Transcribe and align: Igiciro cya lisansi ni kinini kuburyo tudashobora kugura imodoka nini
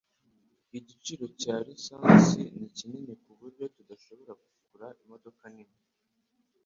Igiciro 0.79 1.25
cya 1.41 1.55
lisansi 1.67 2.41
ni 2.57 2.67
kinini 2.77 3.13
kuburyo 3.23 3.65
tudashobora 3.75 4.31
kugura 4.43 4.87
imodoka 5.01 5.43
nini 5.53 5.77